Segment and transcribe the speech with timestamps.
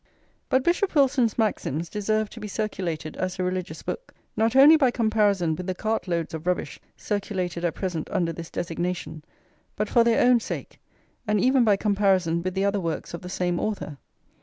[0.49, 4.89] But Bishop Wilson's Maxims deserve to be circulated as a religious book, not only by
[4.89, 9.23] comparison with the cartloads of rubbish circulated at present under this designation,
[9.75, 10.79] but for their own sake,
[11.27, 13.97] and even by comparison with the other works of the same [v] author.